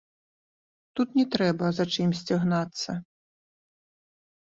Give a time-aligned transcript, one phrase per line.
[0.99, 2.91] Тут не трэба за чымсьці гнацца.